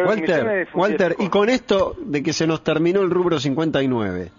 misiones 0.00 0.68
Walter, 0.74 0.74
Walter, 0.74 1.12
fusil- 1.16 1.26
y 1.26 1.28
con 1.28 1.48
esto 1.48 1.94
de 2.00 2.22
que 2.22 2.32
se 2.32 2.46
nos 2.46 2.62
terminó 2.64 3.00
el 3.00 3.10
rubro 3.10 3.38
59, 3.38 4.30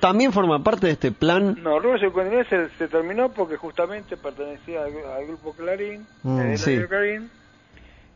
¿también 0.00 0.32
forma 0.32 0.62
parte 0.62 0.86
de 0.86 0.92
este 0.92 1.12
plan? 1.12 1.56
No, 1.62 1.78
Rubio 1.78 1.98
59 1.98 2.46
se, 2.48 2.68
se 2.78 2.88
terminó 2.88 3.32
porque 3.32 3.56
justamente 3.56 4.16
pertenecía 4.16 4.82
al, 4.84 4.92
al 5.16 5.26
grupo 5.26 5.52
Clarín, 5.54 6.06
Mm, 6.22 6.40
el 6.40 6.58
sí. 6.58 6.78
Clarín, 6.88 7.30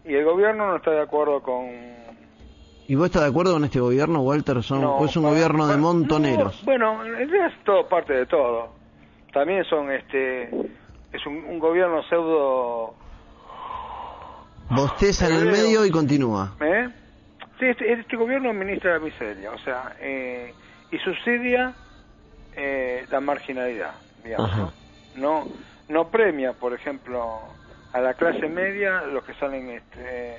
y 0.04 0.14
el 0.14 0.24
gobierno 0.24 0.68
no 0.68 0.76
está 0.76 0.90
de 0.92 1.00
acuerdo 1.02 1.42
con... 1.42 1.66
¿Y 2.88 2.94
vos 2.96 3.06
estás 3.06 3.22
de 3.22 3.28
acuerdo 3.28 3.52
con 3.52 3.64
este 3.64 3.78
gobierno, 3.78 4.22
Walter? 4.22 4.62
Son, 4.64 4.80
no, 4.80 5.04
es 5.04 5.16
un 5.16 5.22
para- 5.22 5.34
gobierno 5.34 5.68
de 5.68 5.76
montoneros. 5.76 6.58
no, 6.60 6.64
bueno, 6.64 7.04
en 7.04 7.12
realidad 7.14 7.46
es 7.46 7.64
todo 7.64 7.86
parte 7.88 8.14
de 8.14 8.26
todo. 8.26 8.70
También 9.32 9.62
son, 9.66 9.92
este, 9.92 10.44
es 11.12 11.26
un, 11.26 11.36
un 11.44 11.58
gobierno 11.58 12.02
pseudo... 12.08 12.94
Bosteza 14.70 15.26
en 15.26 15.34
el 15.34 15.46
medio 15.46 15.84
y 15.84 15.90
continúa. 15.90 16.56
¿Eh? 16.60 16.88
Sí, 17.58 17.66
este, 17.66 17.92
este 17.92 18.16
gobierno 18.16 18.50
administra 18.50 18.94
la 18.94 19.00
miseria, 19.00 19.50
o 19.50 19.58
sea, 19.58 19.96
eh, 20.00 20.54
y 20.90 20.98
subsidia 20.98 21.74
eh, 22.52 23.06
la 23.10 23.20
marginalidad, 23.20 23.94
digamos, 24.22 24.50
Ajá. 24.50 24.72
¿no? 25.14 25.44
No, 25.44 25.52
no 25.88 26.10
premia, 26.10 26.52
por 26.52 26.72
ejemplo, 26.72 27.56
a 27.92 28.00
la 28.00 28.14
clase 28.14 28.48
media, 28.48 29.02
los 29.02 29.24
que 29.24 29.34
salen, 29.34 29.68
este, 29.70 30.36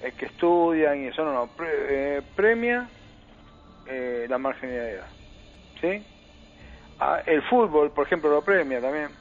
eh, 0.00 0.12
que 0.16 0.26
estudian 0.26 1.02
y 1.02 1.08
eso, 1.08 1.24
no, 1.24 1.32
no, 1.32 1.48
pre- 1.48 2.18
eh, 2.18 2.22
premia 2.34 2.88
eh, 3.84 4.26
la 4.28 4.38
marginalidad, 4.38 5.08
¿sí? 5.80 6.04
Ah, 6.98 7.20
el 7.26 7.42
fútbol, 7.42 7.92
por 7.92 8.06
ejemplo, 8.06 8.30
lo 8.30 8.44
premia 8.44 8.80
también. 8.80 9.16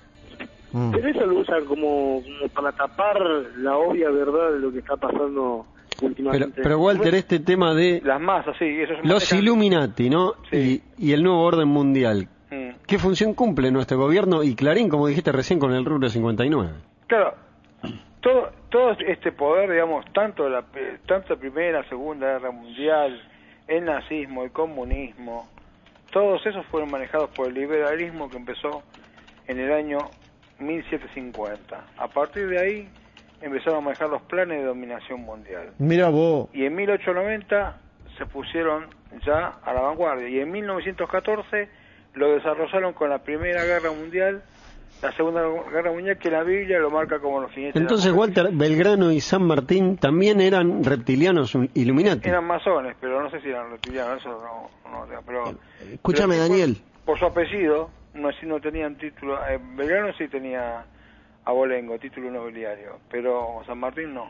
Mm. 0.72 0.92
Pero 0.92 1.08
eso 1.10 1.26
lo 1.26 1.40
usan 1.40 1.66
como, 1.66 2.22
como 2.24 2.50
para 2.54 2.72
tapar 2.72 3.20
la 3.58 3.78
obvia 3.78 4.10
verdad 4.10 4.52
de 4.54 4.60
lo 4.60 4.72
que 4.72 4.80
está 4.80 4.96
pasando 4.98 5.66
últimamente. 6.02 6.62
pero 6.64 6.80
Walter, 6.80 7.14
este 7.16 7.40
tema 7.40 7.74
de 7.74 8.02
Las 8.04 8.22
masas, 8.22 8.56
sí, 8.58 8.66
eso 8.66 8.94
se 9.02 9.08
los 9.08 9.32
Illuminati, 9.34 10.10
¿no? 10.10 10.34
Sí. 10.50 10.84
Y, 10.98 11.10
y 11.10 11.14
el 11.14 11.24
nuevo 11.24 11.42
orden 11.44 11.68
mundial. 11.68 12.28
Mm. 12.50 12.70
¿Qué 12.88 12.98
función 12.98 13.34
cumple 13.34 13.72
nuestro 13.72 13.98
gobierno 13.98 14.44
y 14.44 14.56
Clarín, 14.56 14.90
como 14.90 15.08
dijiste 15.08 15.32
recién, 15.32 15.60
con 15.60 15.74
el 15.74 15.86
rubro 15.86 16.10
59? 16.10 16.70
Claro, 17.08 17.34
todo, 18.22 18.50
todo 18.70 18.92
este 19.08 19.32
poder, 19.32 19.70
digamos, 19.72 20.06
tanto 20.14 20.48
la, 20.50 20.62
pe- 20.62 21.00
tanto 21.08 21.34
la 21.34 21.40
Primera, 21.40 21.88
Segunda 21.90 22.28
Guerra 22.34 22.52
Mundial, 22.52 23.22
el 23.68 23.86
nazismo, 23.86 24.44
el 24.44 24.52
comunismo, 24.52 25.48
todos 26.12 26.46
esos 26.46 26.66
fueron 26.68 26.92
manejados 26.92 27.30
por 27.32 27.48
el 27.48 27.54
liberalismo 27.54 28.30
que 28.30 28.38
empezó 28.38 28.84
en 29.48 29.60
el 29.60 29.72
año 29.72 29.98
1750. 30.66 31.86
A 31.98 32.08
partir 32.08 32.48
de 32.48 32.60
ahí 32.60 32.90
empezaron 33.42 33.80
a 33.80 33.82
manejar 33.82 34.10
los 34.10 34.22
planes 34.24 34.60
de 34.60 34.66
dominación 34.66 35.22
mundial. 35.22 35.72
Mira 35.80 36.10
vos. 36.10 36.50
Y 36.54 36.66
en 36.66 36.76
1890 36.76 37.78
se 38.18 38.26
pusieron 38.26 38.86
ya 39.26 39.54
a 39.64 39.74
la 39.74 39.82
vanguardia. 39.82 40.30
Y 40.30 40.40
en 40.40 40.52
1914 40.52 41.70
lo 42.14 42.34
desarrollaron 42.34 42.94
con 42.94 43.10
la 43.10 43.20
Primera 43.20 43.64
Guerra 43.64 43.92
Mundial, 43.92 44.44
la 45.02 45.12
Segunda 45.14 45.42
Guerra 45.72 45.92
Mundial, 45.92 46.18
que 46.18 46.30
la 46.30 46.44
Biblia 46.44 46.80
lo 46.80 46.92
marca 46.92 47.20
como 47.20 47.42
los 47.42 47.52
jinetes. 47.52 47.82
Entonces. 47.82 48.12
Walter, 48.12 48.50
Belgrano 48.52 49.12
y 49.12 49.22
San 49.22 49.44
Martín 49.44 49.98
también 49.98 50.42
eran 50.42 50.84
reptilianos 50.84 51.56
Illuminati. 51.74 52.30
Eran 52.30 52.46
masones, 52.46 52.96
pero 53.00 53.22
no 53.22 53.30
sé 53.32 53.42
si 53.42 53.50
eran 53.50 53.72
reptilianos, 53.72 54.20
eso 54.20 54.30
no, 54.30 55.06
pero... 55.26 55.56
Escúchame, 55.92 56.36
pero 56.36 56.48
Daniel. 56.48 56.78
Por, 57.06 57.18
por 57.18 57.20
su 57.20 57.26
apellido, 57.26 57.90
no, 58.14 58.32
si 58.34 58.46
no 58.46 58.60
tenían 58.60 58.98
título... 58.98 59.46
eh, 59.48 59.60
Belgrano 59.62 60.14
sí 60.14 60.28
tenía 60.28 60.86
abolengo, 61.46 61.98
título 62.00 62.30
nobiliario, 62.32 63.02
pero 63.10 63.64
San 63.66 63.80
Martín 63.80 64.14
no. 64.14 64.30